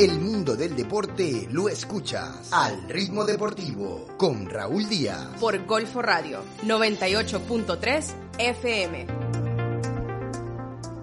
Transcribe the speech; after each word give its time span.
El 0.00 0.18
mundo 0.18 0.56
del 0.56 0.74
deporte 0.74 1.46
lo 1.52 1.68
escuchas 1.68 2.50
al 2.54 2.88
ritmo 2.88 3.22
deportivo 3.22 4.06
con 4.16 4.48
Raúl 4.48 4.88
Díaz. 4.88 5.26
Por 5.38 5.66
Golfo 5.66 6.00
Radio 6.00 6.42
98.3 6.62 8.06
FM. 8.38 9.49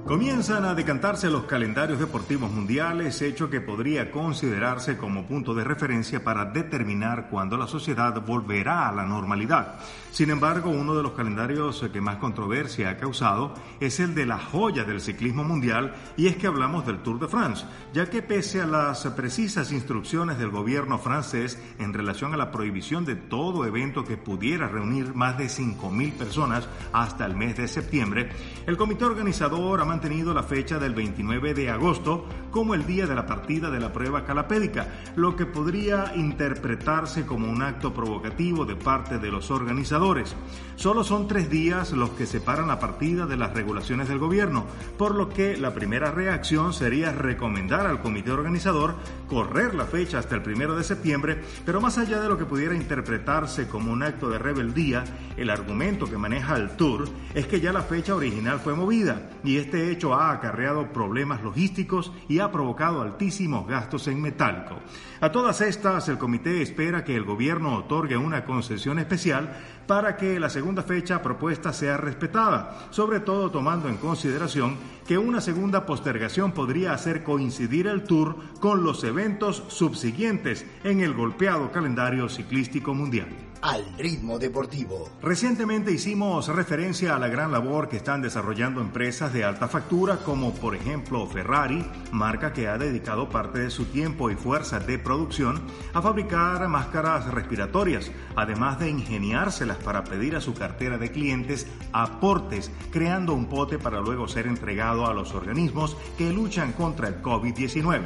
Comienzan 0.08 0.64
a 0.64 0.74
decantarse 0.74 1.30
los 1.30 1.44
calendarios 1.44 2.00
deportivos 2.00 2.50
mundiales, 2.50 3.22
hecho 3.22 3.50
que 3.50 3.60
podría 3.60 4.10
considerarse 4.10 4.96
como 4.96 5.28
punto 5.28 5.54
de 5.54 5.66
referencia 5.66 6.24
para 6.24 6.46
determinar 6.46 7.28
cuándo 7.30 7.58
la 7.58 7.68
sociedad 7.68 8.22
volverá 8.26 8.88
a 8.88 8.94
la 8.94 9.04
normalidad. 9.04 9.80
Sin 10.12 10.30
embargo, 10.30 10.70
uno 10.70 10.96
de 10.96 11.04
los 11.04 11.12
calendarios 11.12 11.86
que 11.92 12.00
más 12.00 12.16
controversia 12.16 12.92
ha 12.92 12.98
causado 12.98 13.54
es 13.82 14.00
el 14.00 14.16
de 14.16 14.26
la 14.26 14.40
joya 14.40 14.86
del 14.86 15.02
ciclismo 15.02 15.44
mundial 15.44 15.94
y 16.16 16.28
es 16.28 16.38
que 16.38 16.48
hablamos 16.48 16.86
del 16.86 17.04
Tour 17.04 17.20
de 17.20 17.28
France, 17.28 17.66
ya 17.94 18.10
que 18.10 18.22
pese 18.22 18.62
a 18.62 18.66
las 18.66 19.06
precisas 19.08 19.74
instrucciones 19.74 20.38
del 20.38 20.52
gobierno 20.52 21.00
francés 21.00 21.62
en 21.80 21.94
relación 21.94 22.34
a 22.34 22.38
la 22.38 22.50
prohibición 22.50 23.04
de 23.04 23.18
todo 23.18 23.66
evento 23.66 24.06
que 24.06 24.16
pudiera 24.16 24.70
reunir 24.70 25.14
más 25.14 25.38
de 25.38 25.48
5.000 25.48 26.14
personas 26.14 26.70
hasta 26.94 27.26
el 27.26 27.36
mes 27.36 27.58
de 27.58 27.68
septiembre, 27.68 28.30
el 28.66 28.78
comité 28.78 29.04
organizador 29.04 29.82
ha 29.82 29.97
mantenido 29.98 30.32
la 30.32 30.44
fecha 30.44 30.78
del 30.78 30.94
29 30.94 31.56
de 31.56 31.72
agosto 31.72 32.24
como 32.52 32.74
el 32.74 32.86
día 32.86 33.08
de 33.08 33.16
la 33.16 33.26
partida 33.26 33.70
de 33.70 33.80
la 33.80 33.94
prueba 33.94 34.26
calapédica, 34.26 34.88
lo 35.16 35.36
que 35.36 35.46
podría 35.46 36.14
interpretarse 36.16 37.26
como 37.26 37.50
un 37.50 37.62
acto 37.62 37.94
provocativo 37.94 38.66
de 38.66 38.76
parte 38.76 39.20
de 39.20 39.32
los 39.32 39.52
organizadores. 39.52 40.36
Solo 40.76 41.04
son 41.04 41.28
tres 41.28 41.50
días 41.50 41.92
los 41.92 42.12
que 42.12 42.26
separan 42.26 42.68
la 42.68 42.80
partida 42.80 43.26
de 43.26 43.38
las 43.38 43.54
regulaciones 43.54 44.08
del 44.08 44.20
gobierno, 44.20 44.66
por 44.98 45.16
lo 45.16 45.30
que 45.30 45.58
la 45.58 45.74
primera 45.74 46.12
reacción 46.12 46.74
sería 46.74 47.12
recomendar 47.12 47.88
al 47.88 48.02
comité 48.02 48.32
organizador 48.32 48.96
correr 49.28 49.76
la 49.76 49.86
fecha 49.86 50.20
hasta 50.20 50.36
el 50.36 50.44
primero 50.44 50.76
de 50.76 50.84
septiembre, 50.84 51.42
pero 51.66 51.82
más 51.82 51.98
allá 51.98 52.22
de 52.22 52.30
lo 52.30 52.38
que 52.38 52.46
pudiera 52.46 52.76
interpretarse 52.76 53.68
como 53.68 53.92
un 53.92 54.04
acto 54.04 54.30
de 54.30 54.38
rebeldía, 54.38 55.04
el 55.36 55.50
argumento 55.50 56.06
que 56.06 56.18
maneja 56.18 56.56
el 56.56 56.72
Tour 56.72 57.10
es 57.34 57.48
que 57.48 57.60
ya 57.60 57.74
la 57.74 57.82
fecha 57.82 58.16
original 58.16 58.60
fue 58.60 58.76
movida 58.76 59.30
y 59.44 59.58
este 59.58 59.92
hecho 59.92 60.14
ha 60.14 60.32
acarreado 60.32 60.94
problemas 60.94 61.42
logísticos 61.44 62.12
y 62.28 62.40
provocado 62.52 63.02
altísimos 63.02 63.68
gastos 63.68 64.08
en 64.08 64.22
metálico. 64.22 64.76
A 65.22 65.32
todas 65.32 65.62
estas, 65.62 66.10
el 66.10 66.18
comité 66.18 66.62
espera 66.62 67.04
que 67.04 67.16
el 67.16 67.24
gobierno 67.24 67.76
otorgue 67.76 68.18
una 68.18 68.46
concesión 68.46 69.00
especial 69.00 69.50
para 69.88 70.18
que 70.18 70.40
la 70.40 70.50
segunda 70.50 70.84
fecha 70.84 71.22
propuesta 71.22 71.74
sea 71.74 71.98
respetada, 71.98 72.88
sobre 72.92 73.20
todo 73.20 73.50
tomando 73.50 73.90
en 73.90 73.98
consideración 73.98 74.76
que 75.08 75.18
una 75.18 75.42
segunda 75.42 75.86
postergación 75.86 76.52
podría 76.52 76.94
hacer 76.94 77.24
coincidir 77.24 77.88
el 77.88 78.04
Tour 78.04 78.36
con 78.60 78.84
los 78.84 79.04
eventos 79.04 79.64
subsiguientes 79.70 80.66
en 80.84 81.02
el 81.02 81.14
golpeado 81.14 81.72
calendario 81.72 82.28
ciclístico 82.30 82.94
mundial 82.94 83.47
al 83.62 83.86
ritmo 83.98 84.40
deportivo. 84.40 85.10
Recientemente 85.22 85.92
hicimos 85.92 86.48
referencia 86.48 87.16
a 87.16 87.20
la 87.20 87.28
gran 87.28 87.52
labor 87.52 87.90
que 87.90 87.98
están 87.98 88.22
desarrollando 88.22 88.82
empresas 88.82 89.34
de 89.34 89.44
alta 89.44 89.68
factura 89.68 90.18
como 90.18 90.54
por 90.54 90.76
ejemplo 90.76 91.26
Ferrari, 91.28 91.86
marca 92.12 92.54
que 92.54 92.68
ha 92.68 92.78
dedicado 92.78 93.30
parte 93.30 93.60
de 93.60 93.70
su 93.70 93.86
tiempo 93.86 94.30
y 94.30 94.36
fuerza 94.36 94.80
de 94.80 95.00
producción 95.00 95.62
a 95.94 96.02
fabricar 96.02 96.68
máscaras 96.68 97.32
respiratorias, 97.34 98.12
además 98.36 98.80
de 98.80 98.90
ingeniárselas 98.90 99.78
para 99.78 100.04
pedir 100.04 100.36
a 100.36 100.42
su 100.42 100.54
cartera 100.54 100.98
de 100.98 101.12
clientes 101.12 101.68
aportes, 101.92 102.72
creando 102.92 103.34
un 103.34 103.48
pote 103.48 103.80
para 103.80 104.02
luego 104.02 104.28
ser 104.28 104.48
entregado 104.48 105.06
a 105.08 105.14
los 105.14 105.34
organismos 105.34 105.98
que 106.18 106.32
luchan 106.32 106.74
contra 106.74 107.08
el 107.08 107.22
COVID-19. 107.22 108.04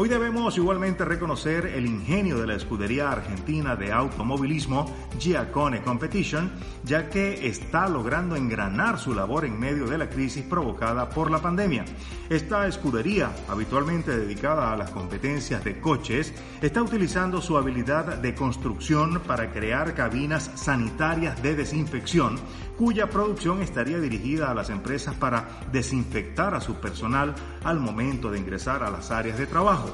Hoy 0.00 0.08
debemos 0.08 0.56
igualmente 0.56 1.04
reconocer 1.04 1.66
el 1.66 1.84
ingenio 1.84 2.38
de 2.38 2.46
la 2.46 2.54
escudería 2.54 3.10
argentina 3.10 3.74
de 3.74 3.90
automovilismo 3.90 4.94
Giacone 5.18 5.82
Competition, 5.82 6.52
ya 6.84 7.10
que 7.10 7.48
está 7.48 7.88
logrando 7.88 8.36
engranar 8.36 9.00
su 9.00 9.12
labor 9.12 9.44
en 9.44 9.58
medio 9.58 9.88
de 9.88 9.98
la 9.98 10.08
crisis 10.08 10.44
provocada 10.44 11.08
por 11.08 11.32
la 11.32 11.42
pandemia. 11.42 11.84
Esta 12.30 12.68
escudería, 12.68 13.32
habitualmente 13.48 14.16
dedicada 14.16 14.72
a 14.72 14.76
las 14.76 14.90
competencias 14.90 15.64
de 15.64 15.80
coches, 15.80 16.32
está 16.62 16.80
utilizando 16.80 17.40
su 17.40 17.58
habilidad 17.58 18.18
de 18.18 18.36
construcción 18.36 19.20
para 19.26 19.50
crear 19.50 19.94
cabinas 19.94 20.48
sanitarias 20.54 21.42
de 21.42 21.56
desinfección, 21.56 22.38
cuya 22.76 23.10
producción 23.10 23.62
estaría 23.62 23.98
dirigida 23.98 24.48
a 24.48 24.54
las 24.54 24.70
empresas 24.70 25.16
para 25.16 25.48
desinfectar 25.72 26.54
a 26.54 26.60
su 26.60 26.76
personal 26.76 27.34
al 27.64 27.80
momento 27.80 28.30
de 28.30 28.38
ingresar 28.38 28.84
a 28.84 28.90
las 28.90 29.10
áreas 29.10 29.36
de 29.36 29.48
trabajo. 29.48 29.87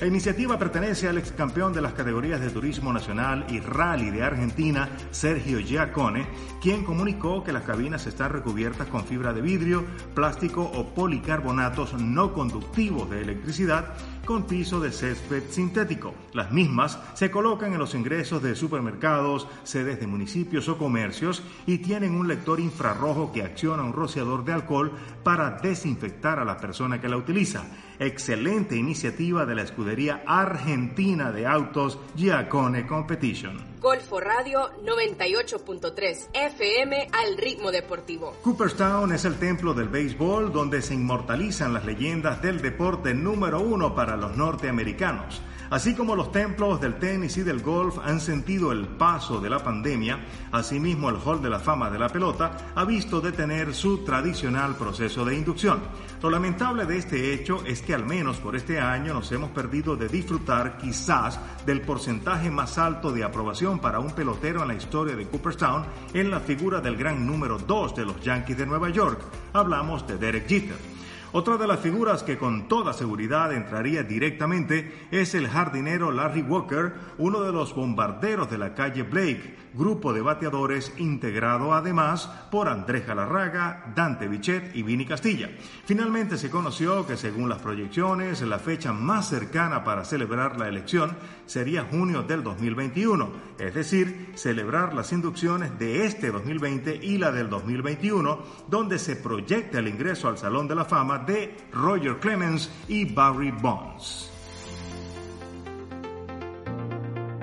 La 0.00 0.06
iniciativa 0.06 0.58
pertenece 0.58 1.08
al 1.08 1.18
ex 1.18 1.32
campeón 1.32 1.74
de 1.74 1.82
las 1.82 1.92
categorías 1.92 2.40
de 2.40 2.48
Turismo 2.48 2.90
Nacional 2.90 3.44
y 3.50 3.60
Rally 3.60 4.08
de 4.08 4.22
Argentina, 4.22 4.88
Sergio 5.10 5.58
Giacone, 5.58 6.26
quien 6.62 6.84
comunicó 6.84 7.44
que 7.44 7.52
las 7.52 7.64
cabinas 7.64 8.06
están 8.06 8.32
recubiertas 8.32 8.88
con 8.88 9.04
fibra 9.04 9.34
de 9.34 9.42
vidrio, 9.42 9.84
plástico 10.14 10.62
o 10.62 10.94
policarbonatos 10.94 11.92
no 12.00 12.32
conductivos 12.32 13.10
de 13.10 13.20
electricidad 13.20 13.94
con 14.30 14.44
piso 14.44 14.78
de 14.78 14.92
césped 14.92 15.42
sintético. 15.50 16.14
Las 16.32 16.52
mismas 16.52 17.00
se 17.14 17.32
colocan 17.32 17.72
en 17.72 17.80
los 17.80 17.96
ingresos 17.96 18.40
de 18.40 18.54
supermercados, 18.54 19.48
sedes 19.64 19.98
de 19.98 20.06
municipios 20.06 20.68
o 20.68 20.78
comercios 20.78 21.42
y 21.66 21.78
tienen 21.78 22.14
un 22.14 22.28
lector 22.28 22.60
infrarrojo 22.60 23.32
que 23.32 23.42
acciona 23.42 23.82
un 23.82 23.92
rociador 23.92 24.44
de 24.44 24.52
alcohol 24.52 24.92
para 25.24 25.58
desinfectar 25.60 26.38
a 26.38 26.44
la 26.44 26.58
persona 26.58 27.00
que 27.00 27.08
la 27.08 27.16
utiliza. 27.16 27.64
Excelente 27.98 28.76
iniciativa 28.76 29.44
de 29.46 29.56
la 29.56 29.62
escudería 29.62 30.22
argentina 30.24 31.32
de 31.32 31.48
autos 31.48 31.98
Giacone 32.16 32.86
Competition. 32.86 33.70
Golfo 33.80 34.20
Radio 34.20 34.70
98.3 34.84 36.28
FM 36.34 37.08
al 37.12 37.38
ritmo 37.38 37.72
deportivo. 37.72 38.36
Cooperstown 38.42 39.10
es 39.12 39.24
el 39.24 39.38
templo 39.38 39.72
del 39.72 39.88
béisbol 39.88 40.52
donde 40.52 40.82
se 40.82 40.92
inmortalizan 40.92 41.72
las 41.72 41.86
leyendas 41.86 42.42
del 42.42 42.60
deporte 42.60 43.14
número 43.14 43.60
uno 43.60 43.94
para 43.94 44.18
los 44.20 44.36
norteamericanos. 44.36 45.42
Así 45.70 45.94
como 45.94 46.16
los 46.16 46.32
templos 46.32 46.80
del 46.80 46.98
tenis 46.98 47.36
y 47.36 47.42
del 47.42 47.62
golf 47.62 47.98
han 48.04 48.20
sentido 48.20 48.72
el 48.72 48.88
paso 48.88 49.40
de 49.40 49.48
la 49.48 49.60
pandemia, 49.60 50.18
asimismo 50.50 51.08
el 51.08 51.18
Hall 51.24 51.40
de 51.40 51.48
la 51.48 51.60
Fama 51.60 51.88
de 51.88 51.98
la 51.98 52.08
Pelota 52.08 52.72
ha 52.74 52.84
visto 52.84 53.20
detener 53.20 53.72
su 53.72 53.98
tradicional 53.98 54.74
proceso 54.74 55.24
de 55.24 55.36
inducción. 55.36 55.78
Lo 56.20 56.28
lamentable 56.28 56.86
de 56.86 56.98
este 56.98 57.32
hecho 57.32 57.62
es 57.64 57.82
que 57.82 57.94
al 57.94 58.04
menos 58.04 58.38
por 58.38 58.56
este 58.56 58.80
año 58.80 59.14
nos 59.14 59.30
hemos 59.30 59.50
perdido 59.50 59.94
de 59.94 60.08
disfrutar 60.08 60.76
quizás 60.76 61.38
del 61.64 61.82
porcentaje 61.82 62.50
más 62.50 62.76
alto 62.76 63.12
de 63.12 63.22
aprobación 63.22 63.78
para 63.78 64.00
un 64.00 64.10
pelotero 64.10 64.62
en 64.62 64.68
la 64.68 64.74
historia 64.74 65.14
de 65.14 65.28
Cooperstown 65.28 65.84
en 66.12 66.32
la 66.32 66.40
figura 66.40 66.80
del 66.80 66.96
gran 66.96 67.24
número 67.24 67.58
2 67.58 67.94
de 67.94 68.06
los 68.06 68.20
Yankees 68.20 68.58
de 68.58 68.66
Nueva 68.66 68.90
York. 68.90 69.20
Hablamos 69.52 70.04
de 70.08 70.18
Derek 70.18 70.48
Jeter. 70.48 71.00
Otra 71.32 71.56
de 71.56 71.68
las 71.68 71.78
figuras 71.78 72.24
que 72.24 72.36
con 72.36 72.66
toda 72.66 72.92
seguridad 72.92 73.52
entraría 73.52 74.02
directamente 74.02 75.06
es 75.12 75.34
el 75.36 75.46
jardinero 75.46 76.10
Larry 76.10 76.42
Walker, 76.42 76.92
uno 77.18 77.42
de 77.42 77.52
los 77.52 77.72
bombarderos 77.72 78.50
de 78.50 78.58
la 78.58 78.74
calle 78.74 79.04
Blake, 79.04 79.56
grupo 79.74 80.12
de 80.12 80.22
bateadores 80.22 80.92
integrado 80.96 81.72
además 81.72 82.26
por 82.50 82.68
Andrés 82.68 83.06
Galarraga, 83.06 83.92
Dante 83.94 84.26
Bichet 84.26 84.74
y 84.74 84.82
Vini 84.82 85.06
Castilla. 85.06 85.50
Finalmente 85.84 86.36
se 86.36 86.50
conoció 86.50 87.06
que 87.06 87.16
según 87.16 87.48
las 87.48 87.60
proyecciones, 87.60 88.42
la 88.42 88.58
fecha 88.58 88.92
más 88.92 89.28
cercana 89.28 89.84
para 89.84 90.04
celebrar 90.04 90.58
la 90.58 90.68
elección 90.68 91.16
sería 91.46 91.84
junio 91.84 92.22
del 92.22 92.42
2021, 92.42 93.30
es 93.58 93.74
decir, 93.74 94.32
celebrar 94.34 94.94
las 94.94 95.12
inducciones 95.12 95.78
de 95.78 96.06
este 96.06 96.32
2020 96.32 96.98
y 97.02 97.18
la 97.18 97.30
del 97.30 97.48
2021, 97.48 98.38
donde 98.68 98.98
se 98.98 99.14
proyecta 99.14 99.78
el 99.78 99.86
ingreso 99.86 100.28
al 100.28 100.38
Salón 100.38 100.66
de 100.66 100.74
la 100.74 100.84
Fama 100.84 101.19
de 101.26 101.56
Roger 101.72 102.18
Clemens 102.18 102.70
y 102.88 103.04
Barry 103.04 103.50
Bonds. 103.50 104.30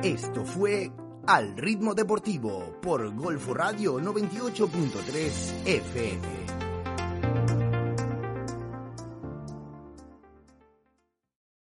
Esto 0.04 0.46
fue 0.46 0.92
Al 1.26 1.58
Ritmo 1.58 1.96
Deportivo 1.96 2.80
por 2.82 3.14
Golfo 3.16 3.54
Radio 3.54 4.00
98.3 4.00 5.66
FM. 5.66 6.67